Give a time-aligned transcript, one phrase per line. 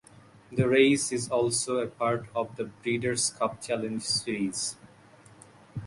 [0.51, 4.75] The race is also a part of the Breeders' Cup Challenge series.